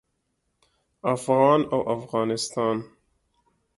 افغان 1.15 1.61
او 1.73 1.79
افغانستان 1.95 2.77